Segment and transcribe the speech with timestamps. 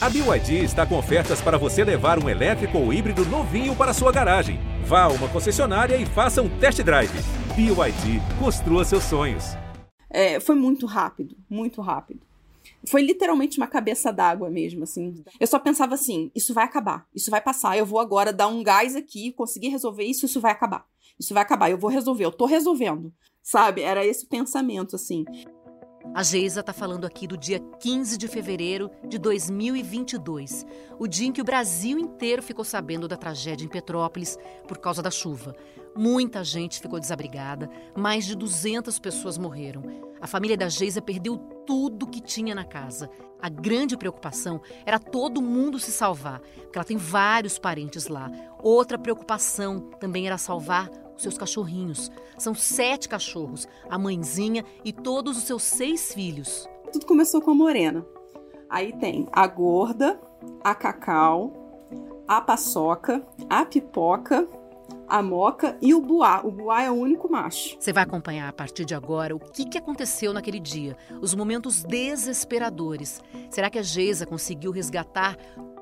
[0.00, 4.12] A BYD está com ofertas para você levar um elétrico ou híbrido novinho para sua
[4.12, 4.60] garagem.
[4.84, 7.10] Vá a uma concessionária e faça um test drive.
[7.56, 9.56] BYD, construa seus sonhos.
[10.08, 12.20] É, foi muito rápido, muito rápido.
[12.86, 15.24] Foi literalmente uma cabeça d'água mesmo, assim.
[15.40, 18.62] Eu só pensava assim: isso vai acabar, isso vai passar, eu vou agora dar um
[18.62, 20.86] gás aqui, conseguir resolver isso, isso vai acabar.
[21.18, 23.12] Isso vai acabar, eu vou resolver, eu tô resolvendo.
[23.42, 23.80] Sabe?
[23.80, 25.24] Era esse pensamento, assim.
[26.14, 30.66] A Geisa está falando aqui do dia 15 de fevereiro de 2022,
[30.98, 35.02] o dia em que o Brasil inteiro ficou sabendo da tragédia em Petrópolis por causa
[35.02, 35.54] da chuva.
[35.96, 39.82] Muita gente ficou desabrigada, mais de 200 pessoas morreram.
[40.20, 43.08] A família da Geisa perdeu tudo que tinha na casa.
[43.40, 48.30] A grande preocupação era todo mundo se salvar, porque ela tem vários parentes lá.
[48.60, 52.10] Outra preocupação também era salvar seus cachorrinhos.
[52.38, 56.68] São sete cachorros, a mãezinha e todos os seus seis filhos.
[56.92, 58.04] Tudo começou com a Morena.
[58.70, 60.20] Aí tem a gorda,
[60.62, 61.52] a cacau,
[62.26, 64.46] a paçoca, a pipoca,
[65.08, 66.42] a moca e o buá.
[66.44, 67.76] O buá é o único macho.
[67.80, 71.82] Você vai acompanhar a partir de agora o que, que aconteceu naquele dia, os momentos
[71.82, 73.22] desesperadores.
[73.50, 75.36] Será que a Geisa conseguiu resgatar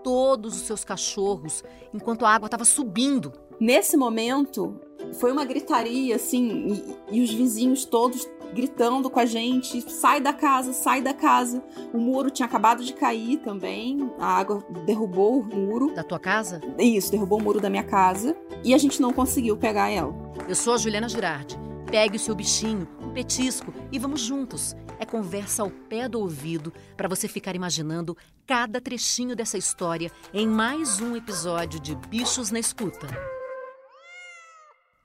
[0.05, 3.33] todos os seus cachorros enquanto a água estava subindo?
[3.59, 4.81] Nesse momento,
[5.15, 10.33] foi uma gritaria, assim, e, e, os vizinhos todos gritando com a gente: sai da
[10.33, 11.63] casa, sai da casa.
[11.93, 15.95] O muro tinha acabado de cair também, a água derrubou o muro.
[15.95, 16.61] Da tua casa?
[16.79, 20.15] Isso, derrubou o muro da minha casa e a gente não conseguiu pegar ela.
[20.49, 21.59] Eu sou a Juliana Girardi.
[21.91, 24.75] Pegue o seu bichinho, um petisco e vamos juntos.
[24.99, 30.49] É conversa ao pé do ouvido para você ficar imaginando cada trechinho dessa história em
[30.49, 33.36] mais um episódio de Bichos na Escuta.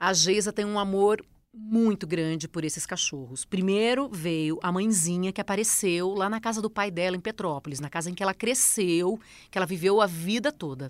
[0.03, 3.45] A Geisa tem um amor muito grande por esses cachorros.
[3.45, 7.87] Primeiro veio a mãezinha que apareceu lá na casa do pai dela em Petrópolis, na
[7.87, 9.19] casa em que ela cresceu,
[9.51, 10.89] que ela viveu a vida toda.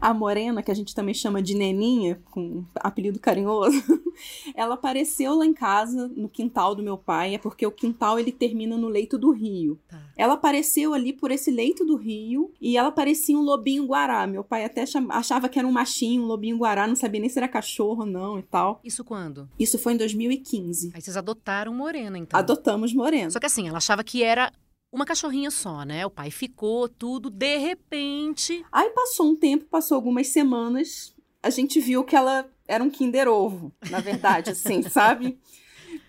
[0.00, 3.82] A Morena, que a gente também chama de Neninha, com apelido carinhoso,
[4.54, 8.30] ela apareceu lá em casa, no quintal do meu pai, é porque o quintal ele
[8.30, 9.76] termina no leito do rio.
[9.88, 10.00] Tá.
[10.16, 14.24] Ela apareceu ali por esse leito do rio e ela parecia um lobinho guará.
[14.24, 17.38] Meu pai até achava que era um machinho, um lobinho guará, não sabia nem se
[17.38, 18.80] era cachorro ou não e tal.
[18.84, 19.48] Isso quando?
[19.58, 20.92] Isso foi em 2015.
[20.94, 22.38] Aí vocês adotaram Morena, então?
[22.38, 23.30] Adotamos Morena.
[23.30, 24.52] Só que assim, ela achava que era
[24.92, 26.06] uma cachorrinha só, né?
[26.06, 28.64] O pai ficou, tudo, de repente.
[28.72, 33.28] Aí passou um tempo, passou algumas semanas, a gente viu que ela era um Kinder
[33.28, 35.38] Ovo, na verdade, assim, sabe?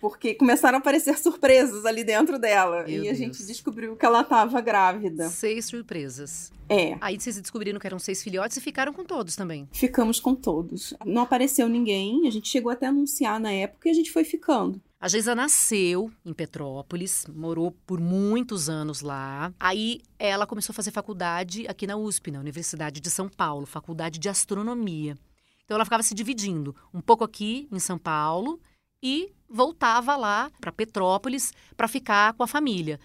[0.00, 2.84] Porque começaram a aparecer surpresas ali dentro dela.
[2.84, 3.08] Meu e Deus.
[3.08, 5.28] a gente descobriu que ela estava grávida.
[5.28, 6.50] Seis surpresas.
[6.68, 6.96] É.
[7.00, 9.68] Aí vocês descobriram que eram seis filhotes e ficaram com todos também.
[9.72, 10.94] Ficamos com todos.
[11.04, 14.24] Não apareceu ninguém, a gente chegou até a anunciar na época e a gente foi
[14.24, 14.80] ficando.
[15.02, 19.50] A Geisa nasceu em Petrópolis, morou por muitos anos lá.
[19.58, 24.18] Aí ela começou a fazer faculdade aqui na USP, na Universidade de São Paulo, faculdade
[24.18, 25.16] de astronomia.
[25.64, 28.60] Então ela ficava se dividindo, um pouco aqui em São Paulo
[29.02, 33.00] e voltava lá para Petrópolis para ficar com a família.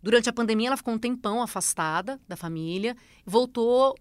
[0.00, 2.96] Durante a pandemia ela ficou um tempão afastada da família,
[3.26, 3.96] voltou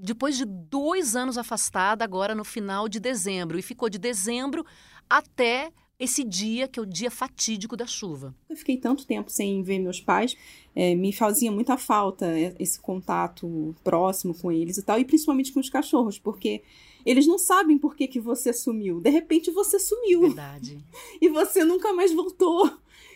[0.00, 4.64] depois de dois anos afastada agora no final de dezembro e ficou de dezembro
[5.08, 8.34] até esse dia, que é o dia fatídico da chuva.
[8.48, 10.36] Eu fiquei tanto tempo sem ver meus pais,
[10.74, 12.26] é, me fazia muita falta
[12.58, 16.62] esse contato próximo com eles e tal, e principalmente com os cachorros, porque
[17.06, 19.00] eles não sabem por que, que você sumiu.
[19.00, 20.22] De repente você sumiu.
[20.22, 20.78] Verdade.
[21.20, 22.70] E você nunca mais voltou.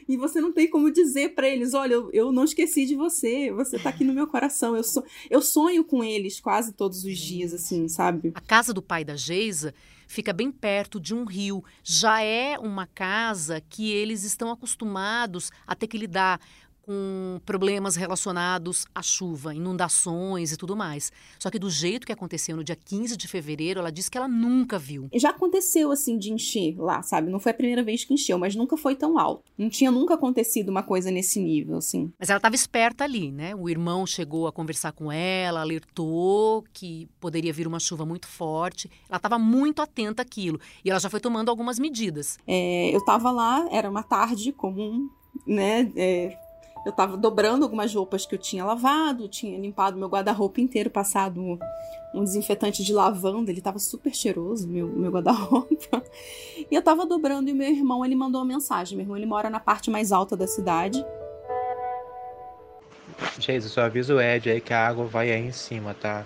[0.09, 3.50] E você não tem como dizer para eles: olha, eu, eu, não esqueci de você,
[3.53, 4.75] você tá aqui no meu coração.
[4.75, 8.33] Eu, so, eu sonho com eles quase todos os dias, assim, sabe?
[8.34, 9.75] A casa do pai da Geisa
[10.08, 11.62] fica bem perto de um rio.
[11.84, 16.41] Já é uma casa que eles estão acostumados a ter que lidar
[16.88, 21.12] com problemas relacionados à chuva, inundações e tudo mais.
[21.38, 24.26] Só que do jeito que aconteceu no dia 15 de fevereiro, ela disse que ela
[24.26, 25.06] nunca viu.
[25.12, 27.31] Já aconteceu assim de encher lá, sabe?
[27.31, 29.44] Não foi a primeira vez que encheu, mas nunca foi tão alto.
[29.59, 32.10] Não tinha nunca acontecido uma coisa nesse nível, assim.
[32.19, 33.54] Mas ela estava esperta ali, né?
[33.54, 38.91] O irmão chegou a conversar com ela, alertou que poderia vir uma chuva muito forte.
[39.10, 42.39] Ela estava muito atenta àquilo e ela já foi tomando algumas medidas.
[42.47, 45.10] É, eu estava lá, era uma tarde comum,
[45.47, 45.92] né?
[45.95, 46.47] É
[46.88, 51.58] eu tava dobrando algumas roupas que eu tinha lavado, tinha limpado meu guarda-roupa inteiro, passado
[52.14, 56.02] um desinfetante de lavanda, ele tava super cheiroso, meu, meu guarda-roupa.
[56.70, 58.96] E eu tava dobrando e meu irmão, ele mandou uma mensagem.
[58.96, 61.04] Meu irmão, ele mora na parte mais alta da cidade.
[63.38, 66.24] Jesus, só avisa o Ed aí que a água vai aí em cima, tá?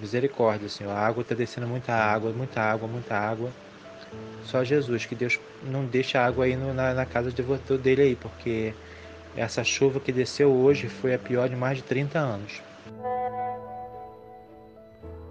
[0.00, 0.90] Misericórdia, Senhor.
[0.90, 3.50] A água tá descendo muita água, muita água, muita água.
[4.44, 7.42] Só Jesus, que Deus não deixe a água aí no, na, na casa de
[7.78, 8.74] dele aí, porque
[9.36, 12.62] essa chuva que desceu hoje foi a pior de mais de 30 anos.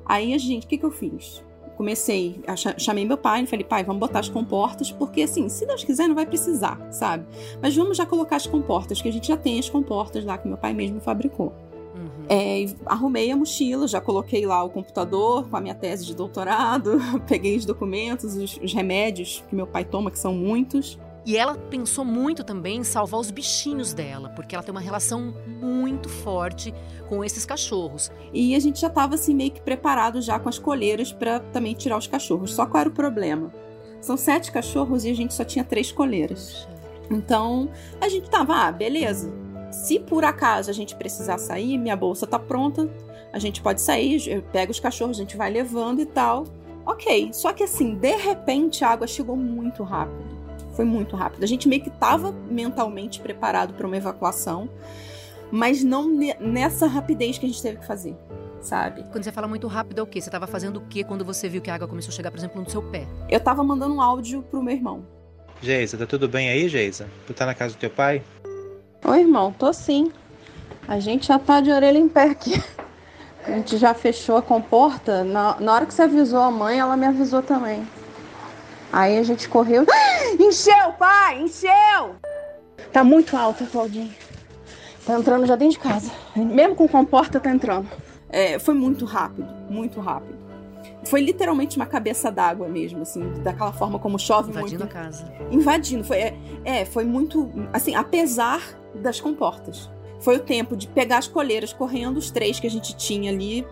[0.06, 1.44] Aí a gente, o que, que eu fiz?
[1.78, 2.42] Comecei,
[2.78, 6.08] chamei meu pai e falei, pai, vamos botar as comportas, porque assim, se Deus quiser,
[6.08, 7.26] não vai precisar, sabe?
[7.62, 10.48] Mas vamos já colocar as comportas, que a gente já tem as comportas lá que
[10.48, 11.54] meu pai mesmo fabricou.
[11.96, 12.26] Uhum.
[12.28, 17.00] É, arrumei a mochila, já coloquei lá o computador com a minha tese de doutorado,
[17.28, 21.00] peguei os documentos, os, os remédios que meu pai toma, que são muitos.
[21.26, 25.34] E ela pensou muito também em salvar os bichinhos dela, porque ela tem uma relação
[25.48, 26.74] muito forte
[27.08, 28.12] com esses cachorros.
[28.34, 31.74] E a gente já estava assim meio que preparado já com as coleiras para também
[31.74, 32.54] tirar os cachorros.
[32.54, 33.54] Só qual era o problema?
[34.02, 36.68] São sete cachorros e a gente só tinha três coleiras.
[37.12, 37.70] Então
[38.00, 39.32] a gente tava, ah, beleza.
[39.72, 42.90] Se por acaso a gente precisar sair, minha bolsa tá pronta,
[43.32, 46.46] a gente pode sair, eu pego os cachorros, a gente vai levando e tal.
[46.86, 50.39] Ok, só que assim, de repente a água chegou muito rápido
[50.80, 51.44] foi muito rápido.
[51.44, 54.70] A gente meio que estava mentalmente preparado para uma evacuação,
[55.52, 56.08] mas não
[56.40, 58.16] nessa rapidez que a gente teve que fazer,
[58.62, 59.04] sabe?
[59.12, 60.22] Quando você fala muito rápido, é o quê?
[60.22, 62.38] Você estava fazendo o quê quando você viu que a água começou a chegar, por
[62.38, 63.06] exemplo, no seu pé?
[63.30, 65.06] Eu estava mandando um áudio pro meu irmão.
[65.62, 67.10] Geisa, tá tudo bem aí, Geisa?
[67.28, 68.24] Tu tá na casa do teu pai?
[69.04, 70.14] Oi, irmão, tô sim.
[70.88, 72.54] A gente já tá de orelha em pé aqui.
[73.46, 75.26] A gente já fechou a comporta.
[75.26, 77.86] Na, na hora que você avisou a mãe, ela me avisou também.
[78.92, 79.86] Aí a gente correu.
[80.40, 81.42] Encheu, pai!
[81.42, 82.16] Encheu!
[82.92, 84.14] Tá muito alto, Claudinho.
[85.06, 86.12] Tá entrando já dentro de casa.
[86.36, 87.88] Mesmo com comporta, tá entrando.
[88.30, 90.38] É, foi muito rápido, muito rápido.
[91.06, 94.96] Foi literalmente uma cabeça d'água mesmo, assim, daquela forma como chove Invadindo muito.
[94.96, 95.34] Invadindo a casa.
[95.52, 96.04] Invadindo.
[96.04, 97.50] Foi, é, é, foi muito.
[97.72, 98.62] Assim, apesar
[98.96, 99.90] das comportas.
[100.20, 103.66] Foi o tempo de pegar as coleiras correndo, os três que a gente tinha ali,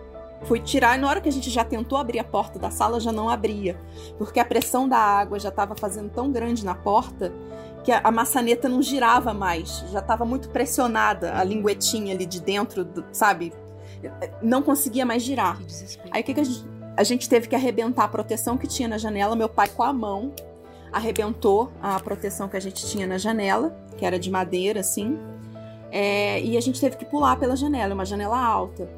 [0.44, 3.00] Fui tirar e na hora que a gente já tentou abrir a porta da sala,
[3.00, 3.78] já não abria.
[4.16, 7.32] Porque a pressão da água já estava fazendo tão grande na porta
[7.84, 9.84] que a, maçaneta não girava mais.
[9.90, 13.52] Já estava muito pressionada a linguetinha ali de dentro, do, sabe?
[14.42, 15.58] Não conseguia mais girar.
[16.10, 16.64] Aí o que, que a, gente,
[16.96, 19.34] a gente teve que arrebentar a proteção que tinha na janela.
[19.34, 20.32] Meu pai, com a mão,
[20.92, 25.18] arrebentou a proteção que a gente tinha na janela, que era de madeira, assim.
[25.90, 28.88] É, e a gente teve que pular pela janela, uma janela alta.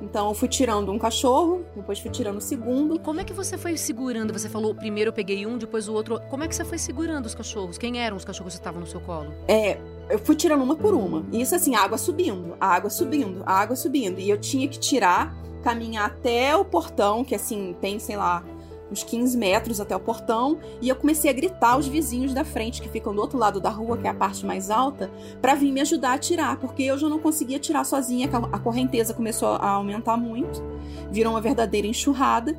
[0.00, 2.98] Então eu fui tirando um cachorro, depois fui tirando o segundo.
[2.98, 4.32] Como é que você foi segurando?
[4.32, 6.20] Você falou primeiro eu peguei um, depois o outro.
[6.30, 7.78] Como é que você foi segurando os cachorros?
[7.78, 9.32] Quem eram os cachorros que estavam no seu colo?
[9.46, 9.78] É,
[10.08, 11.24] eu fui tirando uma por uma.
[11.32, 14.18] E isso assim, a água subindo, a água subindo, a água subindo.
[14.20, 18.44] E eu tinha que tirar, caminhar até o portão, que assim, tem, sei lá,
[18.90, 22.80] uns 15 metros até o portão, e eu comecei a gritar aos vizinhos da frente,
[22.80, 25.72] que ficam do outro lado da rua, que é a parte mais alta, para vir
[25.72, 29.70] me ajudar a tirar, porque eu já não conseguia tirar sozinha, a correnteza começou a
[29.70, 30.62] aumentar muito,
[31.10, 32.56] virou uma verdadeira enxurrada.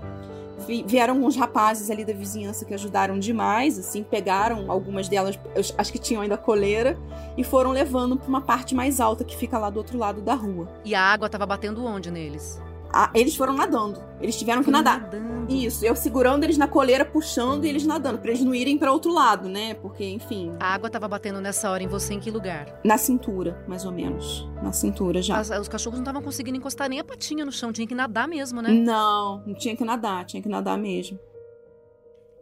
[0.85, 5.39] Vieram uns rapazes ali da vizinhança que ajudaram demais, assim, pegaram algumas delas,
[5.77, 6.97] acho que tinham ainda coleira,
[7.37, 10.35] e foram levando para uma parte mais alta que fica lá do outro lado da
[10.35, 10.67] rua.
[10.83, 12.61] E a água estava batendo onde neles?
[12.91, 14.01] Ah, eles foram nadando.
[14.19, 15.01] Eles tiveram que nadar.
[15.01, 15.53] Nadando.
[15.53, 18.91] Isso, eu segurando eles na coleira, puxando e eles nadando, para eles não irem para
[18.91, 19.73] outro lado, né?
[19.75, 20.53] Porque, enfim.
[20.59, 22.79] A água tava batendo nessa hora em você em que lugar?
[22.83, 24.47] Na cintura, mais ou menos.
[24.61, 25.37] Na cintura já.
[25.37, 28.27] As, os cachorros não estavam conseguindo encostar nem a patinha no chão, tinha que nadar
[28.27, 28.69] mesmo, né?
[28.69, 31.19] Não, não tinha que nadar, tinha que nadar mesmo.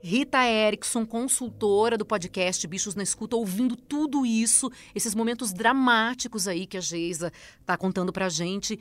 [0.02, 6.68] Rita Erickson, consultora do podcast Bichos na Escuta, ouvindo tudo isso, esses momentos dramáticos aí
[6.68, 7.32] que a Geisa
[7.66, 8.80] tá contando pra gente.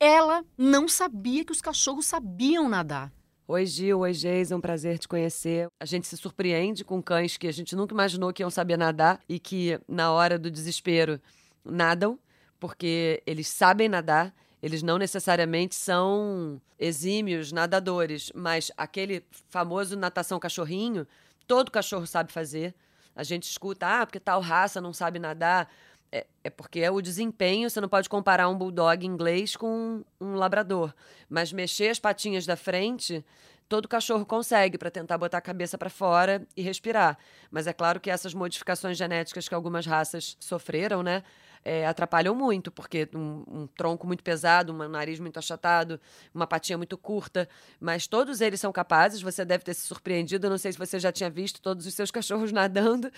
[0.00, 3.12] Ela não sabia que os cachorros sabiam nadar.
[3.46, 3.98] Oi, Gil.
[3.98, 4.50] Oi, Geis.
[4.50, 5.68] É um prazer te conhecer.
[5.78, 9.20] A gente se surpreende com cães que a gente nunca imaginou que iam saber nadar
[9.28, 11.20] e que, na hora do desespero,
[11.62, 12.18] nadam,
[12.58, 14.34] porque eles sabem nadar.
[14.62, 21.06] Eles não necessariamente são exímios nadadores, mas aquele famoso natação cachorrinho,
[21.46, 22.74] todo cachorro sabe fazer.
[23.14, 25.70] A gente escuta, ah, porque tal raça não sabe nadar.
[26.12, 30.34] É, é, porque é o desempenho, você não pode comparar um bulldog inglês com um
[30.34, 30.92] labrador.
[31.28, 33.24] Mas mexer as patinhas da frente,
[33.68, 37.16] todo cachorro consegue para tentar botar a cabeça para fora e respirar.
[37.50, 41.22] Mas é claro que essas modificações genéticas que algumas raças sofreram, né?
[41.62, 46.00] É, atrapalham muito, porque um, um, tronco muito pesado, um nariz muito achatado,
[46.34, 47.46] uma patinha muito curta,
[47.78, 49.20] mas todos eles são capazes.
[49.20, 50.46] Você deve ter se surpreendido.
[50.46, 53.12] Eu não sei se você já tinha visto todos os seus cachorros nadando,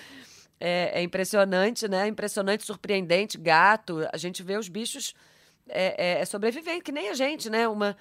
[0.64, 2.06] é, é impressionante, né?
[2.06, 3.36] Impressionante, surpreendente.
[3.36, 5.12] Gato, a gente vê os bichos
[5.68, 7.66] é, é, é sobrevivendo, que nem a gente, né?
[7.66, 7.96] Uma,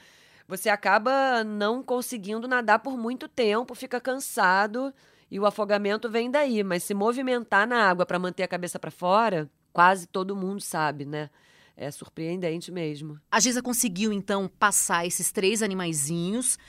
[0.48, 4.94] você acaba não conseguindo nadar por muito tempo, fica cansado
[5.32, 6.64] e o afogamento vem daí.
[6.64, 11.04] Mas se movimentar na água para manter a cabeça para fora, quase todo mundo sabe,
[11.04, 11.32] né?
[11.76, 13.20] É surpreendente mesmo.
[13.32, 16.60] A Giza conseguiu, então, passar esses três animaizinhos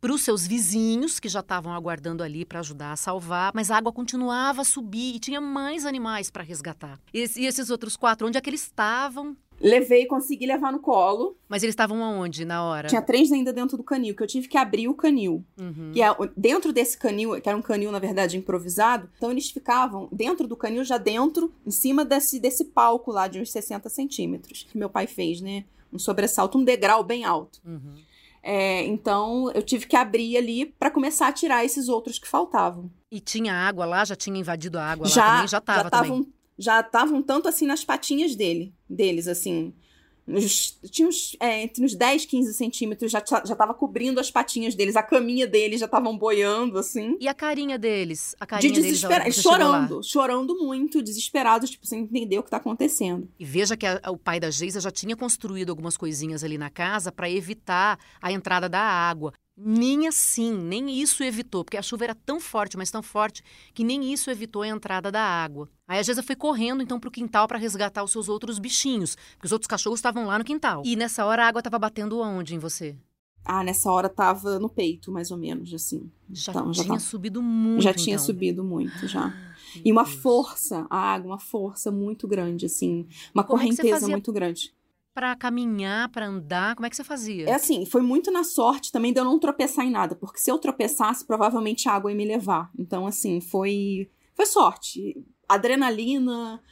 [0.00, 3.76] para os seus vizinhos que já estavam aguardando ali para ajudar a salvar, mas a
[3.76, 6.98] água continuava a subir e tinha mais animais para resgatar.
[7.12, 9.36] E, e, esses outros quatro, onde é que eles estavam?
[9.60, 11.36] Levei, consegui levar no colo.
[11.46, 12.88] Mas eles estavam aonde na hora?
[12.88, 15.44] Tinha três ainda dentro do canil, que eu tive que abrir o canil.
[15.60, 15.92] Uhum.
[15.94, 20.08] E é, dentro desse canil, que era um canil, na verdade, improvisado, então eles ficavam
[20.10, 24.66] dentro do canil, já dentro, em cima desse, desse palco lá de uns 60 centímetros,
[24.70, 25.66] que meu pai fez, né?
[25.92, 27.60] Um sobressalto, um degrau bem alto.
[27.62, 27.96] Uhum.
[28.42, 32.90] É, então eu tive que abrir ali para começar a tirar esses outros que faltavam.
[33.10, 34.04] E tinha água lá?
[34.04, 35.48] Já tinha invadido a água já, lá também?
[35.48, 36.10] Já tava já também?
[36.10, 36.26] tavam,
[36.58, 39.74] Já estavam tanto assim nas patinhas dele, deles, assim.
[40.30, 44.74] Nos, tinha uns, é, entre uns 10, 15 centímetros, já, já tava cobrindo as patinhas
[44.74, 47.16] deles, a caminha deles já estavam boiando, assim.
[47.20, 48.34] E a carinha deles?
[48.38, 49.58] A De carinha desespero, chegou lá?
[49.58, 53.28] chorando, chorando muito, desesperados, tipo, sem entender o que tá acontecendo.
[53.38, 56.70] E veja que a- o pai da Geisa já tinha construído algumas coisinhas ali na
[56.70, 59.32] casa para evitar a entrada da água.
[59.62, 63.42] Nem assim, nem isso evitou, porque a chuva era tão forte, mas tão forte,
[63.74, 65.68] que nem isso evitou a entrada da água.
[65.86, 69.46] Aí a Geisa foi correndo então pro quintal para resgatar os seus outros bichinhos, porque
[69.46, 70.82] os outros cachorros estavam lá no quintal.
[70.84, 72.96] E nessa hora a água estava batendo aonde em você?
[73.44, 76.10] Ah, nessa hora tava no peito, mais ou menos, assim.
[76.30, 77.82] Já Então, já tinha tá- subido muito.
[77.82, 78.24] já tinha então.
[78.26, 79.28] subido muito, já.
[79.28, 80.16] Meu E uma Deus.
[80.16, 83.06] força, a água, uma força muito grande, assim.
[83.34, 84.08] Uma Como é correnteza fazia?
[84.08, 84.72] muito grande.
[85.12, 87.48] Pra caminhar, pra andar, como é que você fazia?
[87.48, 90.50] É assim, foi muito na sorte também de eu não tropeçar em nada, porque se
[90.50, 92.70] eu tropeçasse, provavelmente a água ia me levar.
[92.78, 95.16] Então, assim, foi, foi sorte.
[95.48, 96.62] Adrenalina,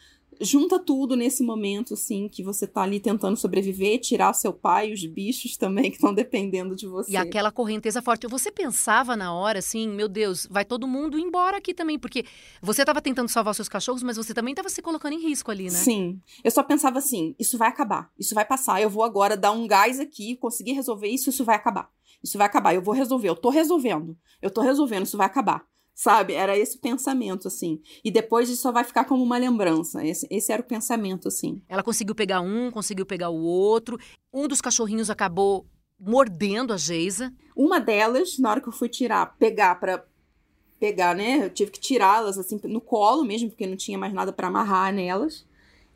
[0.40, 5.04] junta tudo nesse momento, assim, que você tá ali tentando sobreviver, tirar seu pai, os
[5.04, 7.12] bichos também que estão dependendo de você.
[7.12, 8.26] E aquela correnteza forte.
[8.26, 12.24] Você pensava na hora, assim, meu Deus, vai todo mundo embora aqui também, porque
[12.62, 15.64] você estava tentando salvar seus cachorros, mas você também estava se colocando em risco ali,
[15.64, 15.70] né?
[15.70, 16.20] Sim.
[16.42, 19.66] Eu só pensava assim: isso vai acabar, isso vai passar, eu vou agora dar um
[19.66, 21.90] gás aqui, conseguir resolver isso, isso vai acabar.
[22.22, 25.64] Isso vai acabar, eu vou resolver, eu tô resolvendo, eu tô resolvendo, isso vai acabar.
[25.98, 26.34] Sabe?
[26.34, 27.82] Era esse o pensamento, assim.
[28.04, 30.06] E depois isso só vai ficar como uma lembrança.
[30.06, 31.60] Esse, esse era o pensamento, assim.
[31.68, 33.98] Ela conseguiu pegar um, conseguiu pegar o outro.
[34.32, 35.66] Um dos cachorrinhos acabou
[35.98, 37.34] mordendo a Geisa.
[37.56, 40.04] Uma delas, na hora que eu fui tirar, pegar pra.
[40.78, 41.46] Pegar, né?
[41.46, 44.94] Eu tive que tirá-las, assim, no colo mesmo, porque não tinha mais nada pra amarrar
[44.94, 45.44] nelas.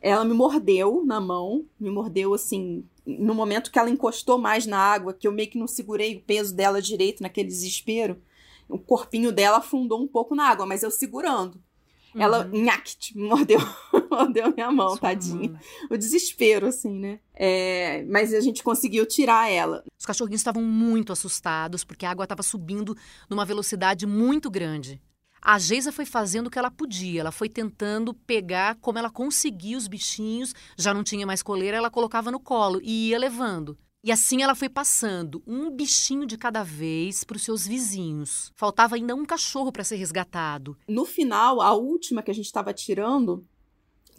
[0.01, 4.77] Ela me mordeu na mão, me mordeu assim, no momento que ela encostou mais na
[4.77, 8.21] água, que eu meio que não segurei o peso dela direito naquele desespero.
[8.67, 11.61] O corpinho dela afundou um pouco na água, mas eu segurando.
[12.15, 13.59] Ela, nhact, mordeu,
[14.09, 15.49] mordeu minha mão, Sua tadinha.
[15.51, 15.59] mãe.
[15.89, 17.19] O desespero, assim, né?
[17.33, 19.83] É, mas a gente conseguiu tirar ela.
[19.97, 22.95] Os cachorrinhos estavam muito assustados, porque a água estava subindo
[23.29, 25.01] numa velocidade muito grande.
[25.41, 29.77] A Geisa foi fazendo o que ela podia, ela foi tentando pegar como ela conseguia
[29.77, 33.77] os bichinhos, já não tinha mais coleira, ela colocava no colo e ia levando.
[34.05, 38.51] E assim ela foi passando, um bichinho de cada vez para os seus vizinhos.
[38.53, 40.75] Faltava ainda um cachorro para ser resgatado.
[40.89, 43.47] No final, a última que a gente estava tirando,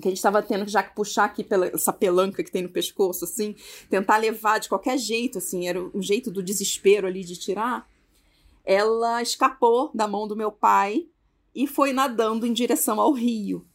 [0.00, 2.71] que a gente estava tendo já que puxar aqui pela essa pelanca que tem no
[2.71, 3.55] pescoço, assim,
[3.91, 7.87] tentar levar de qualquer jeito, assim, era o jeito do desespero ali de tirar.
[8.64, 11.07] Ela escapou da mão do meu pai
[11.55, 13.67] e foi nadando em direção ao rio.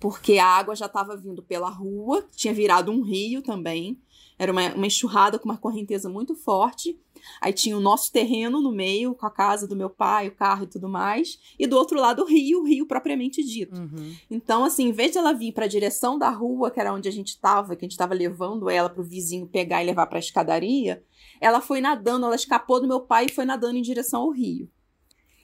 [0.00, 3.96] Porque a água já estava vindo pela rua, tinha virado um rio também.
[4.40, 6.98] Era uma, uma enxurrada com uma correnteza muito forte.
[7.42, 10.64] Aí tinha o nosso terreno no meio, com a casa do meu pai, o carro
[10.64, 11.38] e tudo mais.
[11.58, 13.78] E do outro lado o rio, o rio propriamente dito.
[13.78, 14.14] Uhum.
[14.30, 17.06] Então, assim, em vez de ela vir para a direção da rua, que era onde
[17.06, 20.06] a gente estava, que a gente estava levando ela para o vizinho pegar e levar
[20.06, 21.04] para a escadaria,
[21.38, 24.70] ela foi nadando, ela escapou do meu pai e foi nadando em direção ao rio.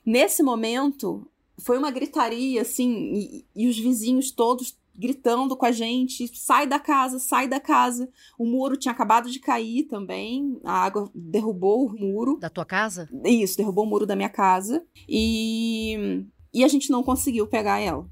[0.07, 6.29] Nesse momento, foi uma gritaria, assim, e, e os vizinhos todos gritando com a gente:
[6.37, 8.09] sai da casa, sai da casa.
[8.39, 12.39] O muro tinha acabado de cair também, a água derrubou o muro.
[12.39, 13.09] Da tua casa?
[13.25, 14.85] Isso, derrubou o muro da minha casa.
[15.09, 18.09] E, e a gente não conseguiu pegar ela.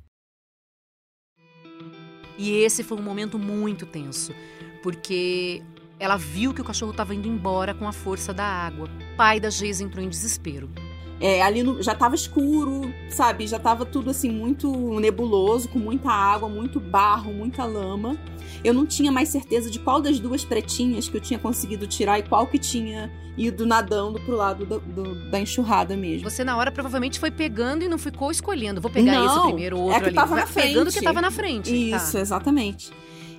[2.36, 4.32] E esse foi um momento muito tenso,
[4.82, 5.62] porque
[5.98, 8.88] ela viu que o cachorro estava indo embora com a força da água.
[9.12, 10.68] O pai da Geisa entrou em desespero.
[11.20, 13.46] É, ali no- já tava escuro, sabe?
[13.46, 18.16] Já tava tudo assim muito nebuloso, com muita água, muito barro, muita lama.
[18.64, 22.18] Eu não tinha mais certeza de qual das duas pretinhas que eu tinha conseguido tirar
[22.18, 26.28] e qual que tinha ido nadando pro lado do- do- da enxurrada mesmo.
[26.28, 28.80] Você, na hora, provavelmente foi pegando e não ficou escolhendo.
[28.80, 30.14] Vou pegar Não, esse primeiro, o outro é que ali.
[30.14, 31.04] tava na Pegando o que frente.
[31.04, 31.70] tava na frente.
[31.90, 31.96] tá.
[31.96, 32.90] Isso, exatamente.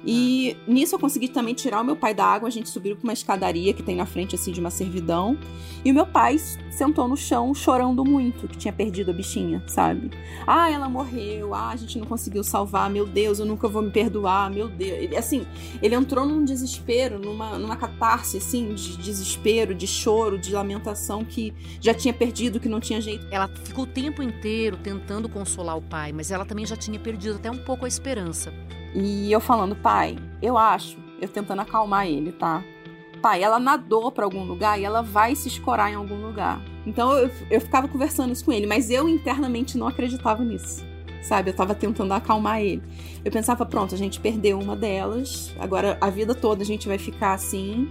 [0.06, 2.48] E nisso eu consegui também tirar o meu pai da água.
[2.48, 5.38] A gente subiu pra uma escadaria que tem na frente, assim, de uma servidão.
[5.84, 6.38] E o meu pai
[6.70, 10.12] sentou no chão chorando muito, que tinha perdido a bichinha, sabe?
[10.46, 11.56] Ah, ela morreu.
[11.56, 12.90] Ah, a gente não conseguiu salvar.
[12.90, 14.52] Meu Deus, eu nunca vou me perdoar.
[14.52, 15.00] Meu Deus.
[15.00, 15.46] Ele, assim,
[15.82, 21.54] ele entrou num desespero, numa, numa catarse, assim, de desespero, de choro, de lamentação que
[21.82, 23.26] já tinha perdido, que não tinha jeito.
[23.32, 27.36] Ela ficou o tempo inteiro tentando consolar o pai, mas ela também já tinha perdido
[27.36, 28.54] até um pouco a esperança.
[28.96, 32.64] E eu falando, pai, eu acho eu tentando acalmar ele, tá?
[33.22, 36.62] Pai, ela nadou para algum lugar e ela vai se escorar em algum lugar.
[36.86, 40.86] Então eu, eu ficava conversando isso com ele, mas eu internamente não acreditava nisso.
[41.24, 42.84] Sabe, eu tava tentando acalmar ele.
[43.24, 47.00] Eu pensava, pronto, a gente perdeu uma delas, agora a vida toda a gente vai
[47.00, 47.90] ficar assim.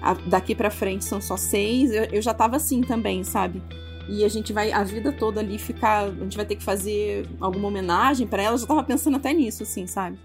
[0.00, 1.92] A, daqui para frente são só seis.
[1.92, 3.62] Eu, eu já tava assim também, sabe?
[4.08, 6.06] E a gente vai a vida toda ali ficar.
[6.06, 8.56] A gente vai ter que fazer alguma homenagem para ela.
[8.56, 10.18] Eu já tava pensando até nisso, assim, sabe?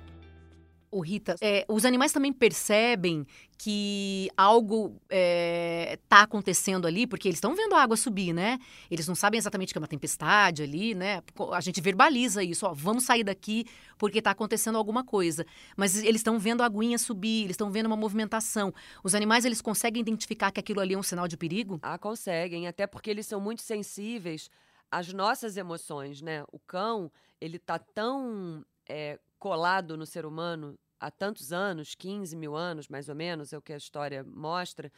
[0.90, 3.26] O Rita, é, os animais também percebem
[3.58, 8.58] que algo está é, tá acontecendo ali, porque eles estão vendo a água subir, né?
[8.90, 11.22] Eles não sabem exatamente que é uma tempestade ali, né?
[11.52, 13.66] A gente verbaliza isso, ó, vamos sair daqui
[13.98, 15.46] porque está acontecendo alguma coisa.
[15.76, 18.74] Mas eles estão vendo a aguinha subir, eles estão vendo uma movimentação.
[19.04, 21.80] Os animais, eles conseguem identificar que aquilo ali é um sinal de perigo?
[21.82, 24.50] Ah, conseguem, até porque eles são muito sensíveis
[24.90, 26.46] às nossas emoções, né?
[26.52, 32.56] O cão, ele tá tão é, colado no ser humano há tantos anos 15 mil
[32.56, 34.92] anos, mais ou menos, é o que a história mostra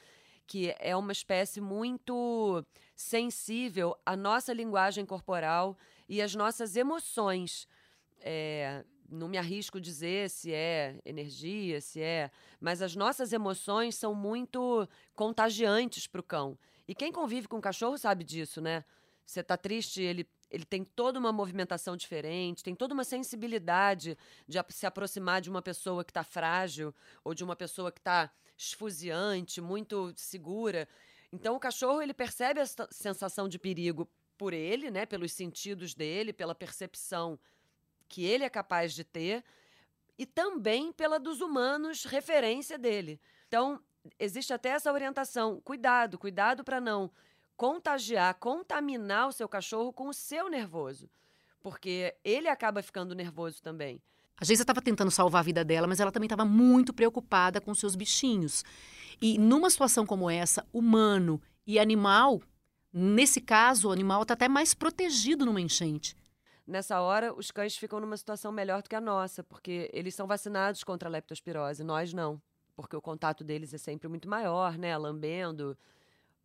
[0.50, 2.66] que é uma espécie muito
[2.96, 5.78] sensível à nossa linguagem corporal
[6.08, 7.68] e às nossas emoções.
[8.20, 12.32] É, não me arrisco dizer se é energia, se é.
[12.60, 16.58] Mas as nossas emoções são muito contagiantes para o cão.
[16.88, 18.84] E quem convive com o cachorro sabe disso, né?
[19.24, 24.60] Você está triste, ele ele tem toda uma movimentação diferente, tem toda uma sensibilidade de
[24.70, 29.62] se aproximar de uma pessoa que está frágil ou de uma pessoa que está esfuziante,
[29.62, 30.88] muito segura.
[31.32, 36.34] Então o cachorro ele percebe essa sensação de perigo por ele, né, pelos sentidos dele,
[36.34, 37.40] pela percepção
[38.08, 39.44] que ele é capaz de ter
[40.18, 43.22] e também pela dos humanos referência dele.
[43.48, 43.80] Então
[44.18, 47.12] existe até essa orientação, cuidado, cuidado para não
[47.60, 51.10] contagiar, contaminar o seu cachorro com o seu nervoso.
[51.60, 54.02] Porque ele acaba ficando nervoso também.
[54.38, 57.76] A Geisa estava tentando salvar a vida dela, mas ela também estava muito preocupada com
[57.76, 58.64] seus bichinhos.
[59.22, 62.42] E numa situação como essa, humano e animal,
[62.94, 66.16] nesse caso, o animal está até mais protegido numa enchente.
[66.66, 70.26] Nessa hora, os cães ficam numa situação melhor do que a nossa, porque eles são
[70.26, 72.42] vacinados contra a leptospirose, nós não.
[72.74, 74.98] Porque o contato deles é sempre muito maior, né?
[74.98, 75.78] Lambendo,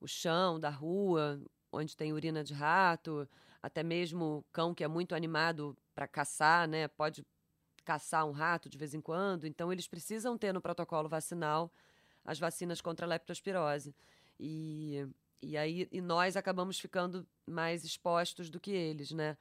[0.04, 1.40] o chão da rua,
[1.72, 3.26] onde tem urina de rato,
[3.62, 6.86] até mesmo cão que é muito animado para caçar, né?
[6.88, 7.24] Pode
[7.84, 9.46] caçar um rato de vez em quando.
[9.46, 11.72] Então, eles precisam ter no protocolo vacinal
[12.24, 13.94] as vacinas contra a leptospirose.
[14.38, 15.06] E,
[15.40, 19.38] e aí e nós acabamos ficando mais expostos do que eles, né?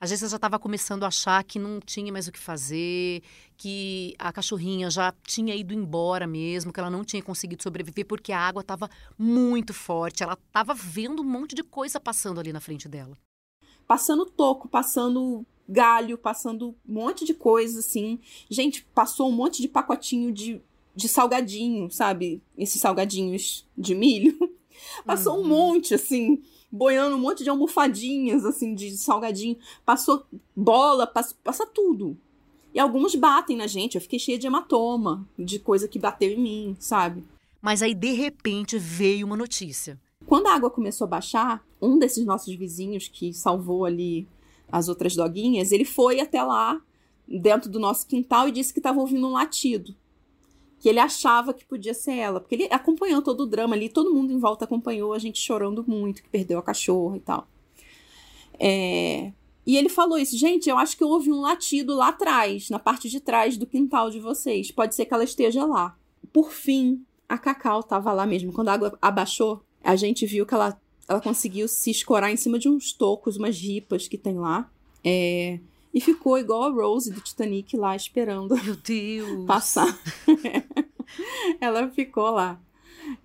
[0.00, 3.22] Às vezes eu já estava começando a achar que não tinha mais o que fazer,
[3.54, 8.32] que a cachorrinha já tinha ido embora mesmo, que ela não tinha conseguido sobreviver porque
[8.32, 10.22] a água estava muito forte.
[10.22, 13.14] Ela estava vendo um monte de coisa passando ali na frente dela.
[13.86, 18.18] Passando toco, passando galho, passando um monte de coisa assim.
[18.48, 20.62] Gente, passou um monte de pacotinho de,
[20.96, 22.42] de salgadinho, sabe?
[22.56, 24.38] Esses salgadinhos de milho.
[25.04, 25.44] Passou uhum.
[25.44, 29.56] um monte, assim boiando um monte de almofadinhas, assim, de salgadinho.
[29.84, 32.16] Passou bola, passa, passa tudo.
[32.72, 33.96] E alguns batem na gente.
[33.96, 37.24] Eu fiquei cheia de hematoma, de coisa que bateu em mim, sabe?
[37.60, 40.00] Mas aí, de repente, veio uma notícia.
[40.26, 44.28] Quando a água começou a baixar, um desses nossos vizinhos que salvou ali
[44.70, 46.80] as outras doguinhas, ele foi até lá,
[47.26, 49.94] dentro do nosso quintal, e disse que estava ouvindo um latido
[50.80, 54.12] que ele achava que podia ser ela, porque ele acompanhou todo o drama ali, todo
[54.12, 57.46] mundo em volta acompanhou, a gente chorando muito, que perdeu a cachorra e tal.
[58.58, 59.30] É...
[59.66, 62.78] E ele falou isso, gente, eu acho que eu ouvi um latido lá atrás, na
[62.78, 64.70] parte de trás do quintal de vocês.
[64.70, 65.96] Pode ser que ela esteja lá.
[66.32, 68.50] Por fim, a Cacau estava lá mesmo.
[68.50, 72.58] Quando a água abaixou, a gente viu que ela, ela conseguiu se escorar em cima
[72.58, 74.70] de uns tocos, umas ripas que tem lá.
[75.04, 75.60] É...
[75.92, 79.46] E ficou igual a Rose do Titanic lá esperando Meu Deus.
[79.46, 79.98] passar.
[81.60, 82.60] Ela ficou lá.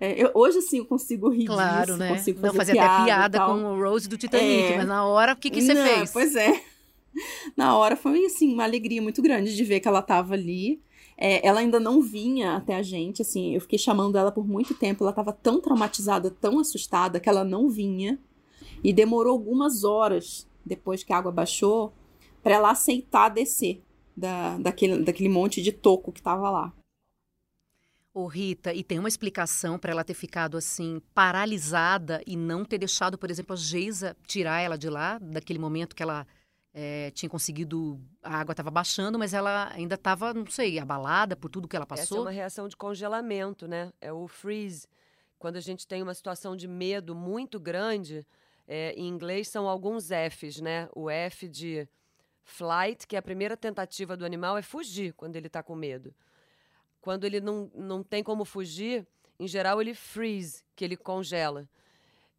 [0.00, 2.08] É, eu, hoje sim eu consigo rir claro, disso, né?
[2.08, 4.76] consigo fazer Não fazer piada até piada com o Rose do Titanic, é...
[4.78, 6.10] mas na hora o que, que você não, fez?
[6.10, 6.60] Pois é.
[7.56, 10.80] Na hora foi assim uma alegria muito grande de ver que ela estava ali.
[11.16, 14.74] É, ela ainda não vinha até a gente, assim, eu fiquei chamando ela por muito
[14.74, 18.18] tempo, ela estava tão traumatizada, tão assustada que ela não vinha.
[18.84, 21.92] E demorou algumas horas depois que a água baixou
[22.46, 23.82] para ela aceitar descer
[24.16, 26.72] da, daquele, daquele monte de toco que estava lá.
[28.14, 32.78] Ô Rita, e tem uma explicação para ela ter ficado assim paralisada e não ter
[32.78, 36.24] deixado, por exemplo, a Geisa tirar ela de lá, daquele momento que ela
[36.72, 41.50] é, tinha conseguido, a água estava baixando, mas ela ainda estava, não sei, abalada por
[41.50, 42.04] tudo que ela passou.
[42.04, 43.92] Essa é uma reação de congelamento, né?
[44.00, 44.86] É o freeze.
[45.36, 48.24] Quando a gente tem uma situação de medo muito grande,
[48.68, 50.88] é, em inglês são alguns Fs, né?
[50.94, 51.88] O F de
[52.46, 56.14] flight, que é a primeira tentativa do animal, é fugir quando ele está com medo.
[57.00, 59.06] quando ele não, não tem como fugir,
[59.38, 61.68] em geral ele freeze, que ele congela.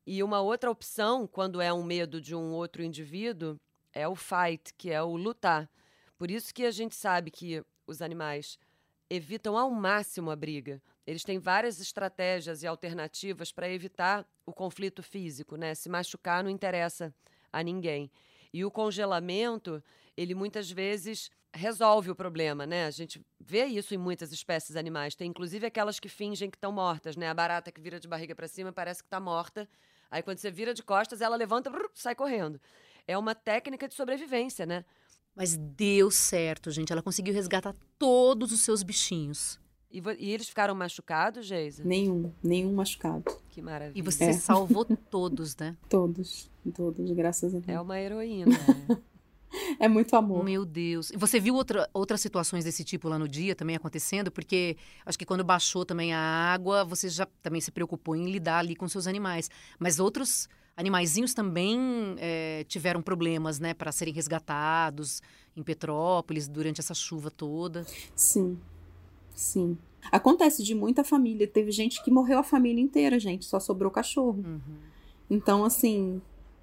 [0.05, 3.59] E uma outra opção, quando é um medo de um outro indivíduo,
[3.93, 5.69] é o fight, que é o lutar.
[6.17, 8.59] Por isso que a gente sabe que os animais
[9.09, 10.81] evitam ao máximo a briga.
[11.05, 15.73] Eles têm várias estratégias e alternativas para evitar o conflito físico, né?
[15.75, 17.13] Se machucar não interessa
[17.53, 18.11] a ninguém.
[18.53, 19.83] E o congelamento,
[20.15, 22.85] ele muitas vezes resolve o problema, né?
[22.85, 25.15] A gente vê isso em muitas espécies animais.
[25.15, 27.29] Tem inclusive aquelas que fingem que estão mortas, né?
[27.29, 29.67] A barata que vira de barriga para cima parece que está morta.
[30.09, 32.59] Aí quando você vira de costas, ela levanta, sai correndo.
[33.07, 34.85] É uma técnica de sobrevivência, né?
[35.35, 36.91] Mas deu certo, gente.
[36.91, 39.59] Ela conseguiu resgatar todos os seus bichinhos.
[39.91, 41.83] E, e eles ficaram machucados, Geisa?
[41.83, 43.23] Nenhum, nenhum machucado.
[43.49, 43.97] Que maravilha.
[43.97, 44.33] E você é.
[44.33, 45.77] salvou todos, né?
[45.89, 47.69] Todos, todos, graças a Deus.
[47.69, 48.51] É uma heroína.
[49.79, 50.43] É muito amor.
[50.43, 51.09] Meu Deus.
[51.09, 54.29] E você viu outra, outras situações desse tipo lá no dia também acontecendo?
[54.29, 58.59] Porque acho que quando baixou também a água, você já também se preocupou em lidar
[58.59, 59.49] ali com seus animais.
[59.79, 61.79] Mas outros animaizinhos também
[62.19, 65.21] é, tiveram problemas, né, para serem resgatados
[65.55, 67.85] em Petrópolis durante essa chuva toda.
[68.15, 68.59] Sim,
[69.39, 69.77] sim.
[70.11, 71.47] Acontece de muita família.
[71.47, 73.45] Teve gente que morreu a família inteira, gente.
[73.45, 74.43] Só sobrou cachorro.
[74.45, 74.59] Uhum.
[75.29, 76.21] Então, assim,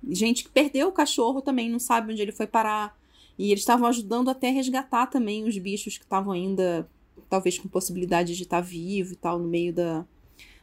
[0.09, 2.99] gente que perdeu o cachorro também, não sabe onde ele foi parar.
[3.39, 6.89] E eles estavam ajudando até a resgatar também os bichos que estavam ainda,
[7.29, 10.07] talvez com possibilidade de estar vivo e tal, no meio da,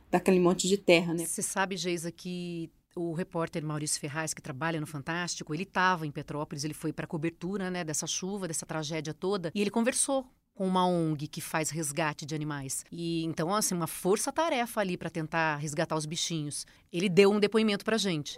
[0.09, 1.25] daquele monte de terra, né?
[1.25, 6.11] Você sabe, Geisa, que o repórter Maurício Ferraz, que trabalha no Fantástico, ele estava em
[6.11, 10.25] Petrópolis, ele foi para a cobertura né, dessa chuva, dessa tragédia toda, e ele conversou
[10.53, 12.83] com uma ONG que faz resgate de animais.
[12.91, 16.65] E então, assim, uma força-tarefa ali para tentar resgatar os bichinhos.
[16.91, 18.37] Ele deu um depoimento para gente.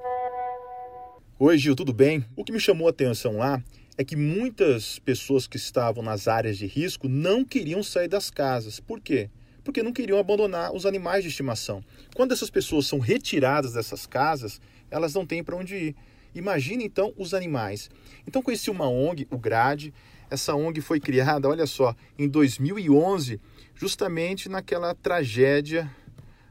[1.39, 2.25] Oi, Gil, tudo bem?
[2.35, 3.61] O que me chamou a atenção lá
[3.97, 8.79] é que muitas pessoas que estavam nas áreas de risco não queriam sair das casas.
[8.79, 9.29] Por quê?
[9.63, 11.83] Porque não queriam abandonar os animais de estimação.
[12.15, 15.95] Quando essas pessoas são retiradas dessas casas, elas não têm para onde ir.
[16.35, 17.89] Imagine então os animais.
[18.27, 19.93] Então conheci uma ONG, o GRADE.
[20.33, 23.39] Essa ONG foi criada, olha só, em 2011,
[23.75, 25.87] justamente naquela tragédia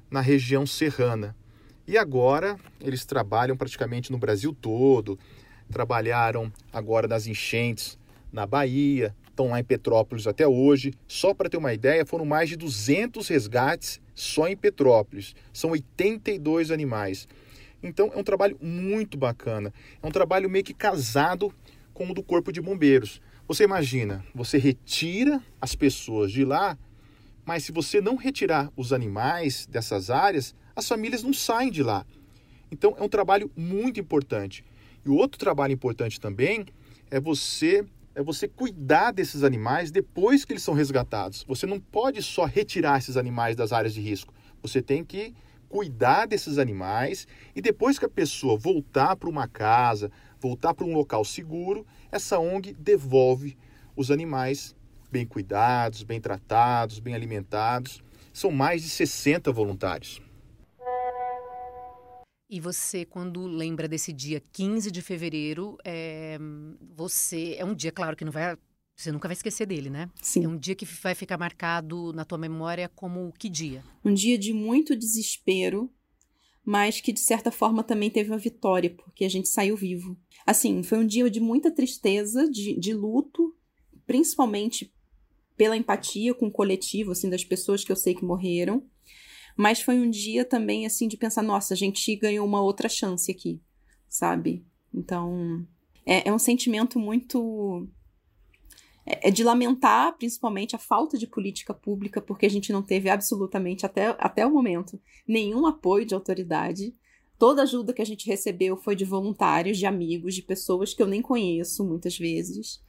[0.08, 1.34] na região serrana.
[1.84, 5.18] E agora eles trabalham praticamente no Brasil todo.
[5.68, 7.98] Trabalharam agora nas enchentes
[8.32, 10.94] na Bahia, estão lá em Petrópolis até hoje.
[11.08, 15.34] Só para ter uma ideia, foram mais de 200 resgates só em Petrópolis.
[15.52, 17.26] São 82 animais.
[17.82, 19.74] Então é um trabalho muito bacana.
[20.00, 21.52] É um trabalho meio que casado
[21.92, 23.20] com o do Corpo de Bombeiros.
[23.52, 26.78] Você imagina, você retira as pessoas de lá,
[27.44, 32.06] mas se você não retirar os animais dessas áreas, as famílias não saem de lá.
[32.70, 34.64] Então é um trabalho muito importante.
[35.04, 36.64] E o outro trabalho importante também
[37.10, 37.84] é você
[38.14, 41.44] é você cuidar desses animais depois que eles são resgatados.
[41.46, 44.32] Você não pode só retirar esses animais das áreas de risco.
[44.62, 45.34] Você tem que
[45.68, 50.10] cuidar desses animais e depois que a pessoa voltar para uma casa,
[50.42, 53.56] voltar para um local seguro, essa ONG devolve
[53.94, 54.74] os animais
[55.08, 58.02] bem cuidados, bem tratados, bem alimentados.
[58.32, 60.20] São mais de 60 voluntários.
[62.50, 66.38] E você, quando lembra desse dia 15 de fevereiro, é,
[66.94, 67.54] você.
[67.56, 68.56] É um dia, claro, que não vai.
[68.94, 70.10] Você nunca vai esquecer dele, né?
[70.20, 70.44] Sim.
[70.44, 73.82] É um dia que vai ficar marcado na tua memória como que dia?
[74.04, 75.90] Um dia de muito desespero,
[76.64, 80.16] mas que de certa forma também teve uma vitória, porque a gente saiu vivo.
[80.46, 83.54] Assim, foi um dia de muita tristeza, de, de luto,
[84.06, 84.92] principalmente
[85.56, 88.84] pela empatia com o coletivo, assim, das pessoas que eu sei que morreram.
[89.56, 93.30] Mas foi um dia também, assim, de pensar, nossa, a gente ganhou uma outra chance
[93.30, 93.60] aqui,
[94.08, 94.64] sabe?
[94.94, 95.66] Então,
[96.06, 97.88] é, é um sentimento muito.
[99.04, 103.08] É, é de lamentar, principalmente, a falta de política pública, porque a gente não teve
[103.10, 106.94] absolutamente, até, até o momento, nenhum apoio de autoridade.
[107.38, 111.06] Toda ajuda que a gente recebeu foi de voluntários, de amigos, de pessoas que eu
[111.08, 112.80] nem conheço muitas vezes.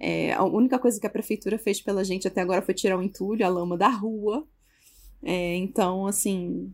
[0.00, 3.02] É, a única coisa que a prefeitura fez pela gente até agora foi tirar o
[3.02, 4.46] entulho, a lama da rua,
[5.22, 6.72] é, então, assim.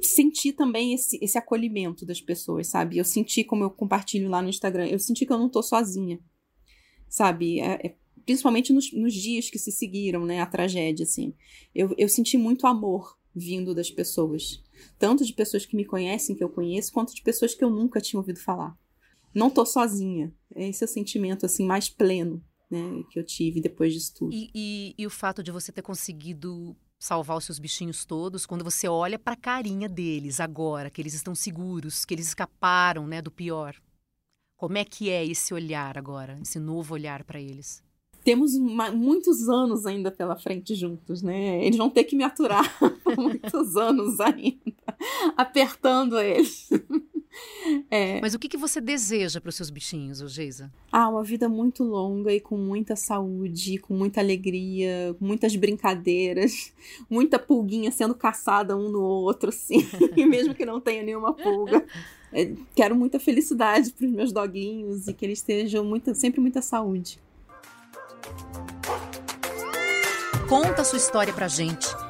[0.00, 2.96] Senti também esse, esse acolhimento das pessoas, sabe?
[2.96, 6.18] Eu senti, como eu compartilho lá no Instagram, eu senti que eu não tô sozinha,
[7.10, 7.60] sabe?
[7.60, 7.94] É, é,
[8.24, 10.40] principalmente nos, nos, dias que se seguiram, né?
[10.40, 11.34] A tragédia, assim.
[11.74, 14.62] Eu, eu senti muito amor vindo das pessoas.
[14.98, 18.00] Tanto de pessoas que me conhecem, que eu conheço, quanto de pessoas que eu nunca
[18.00, 18.78] tinha ouvido falar.
[19.34, 20.32] Não tô sozinha.
[20.54, 23.02] Esse é o sentimento, assim, mais pleno, né?
[23.10, 24.32] Que eu tive depois disso tudo.
[24.32, 28.62] E, e, e o fato de você ter conseguido salvar os seus bichinhos todos, quando
[28.62, 33.22] você olha para a carinha deles agora, que eles estão seguros, que eles escaparam, né,
[33.22, 33.74] do pior.
[34.60, 37.82] Como é que é esse olhar agora, esse novo olhar para eles?
[38.22, 41.64] temos uma, muitos anos ainda pela frente juntos, né?
[41.64, 42.62] Eles vão ter que me aturar
[43.02, 44.74] por muitos anos ainda,
[45.34, 46.68] apertando eles.
[47.90, 48.20] É.
[48.20, 50.72] Mas o que, que você deseja para os seus bichinhos, Geisa?
[50.90, 56.72] Ah, uma vida muito longa e com muita saúde, com muita alegria, com muitas brincadeiras,
[57.10, 61.84] muita pulguinha sendo caçada um no outro, assim, mesmo que não tenha nenhuma pulga.
[62.32, 66.62] É, quero muita felicidade para os meus doguinhos e que eles estejam muito, sempre muita
[66.62, 67.20] saúde.
[70.48, 71.88] Conta a sua história pra gente.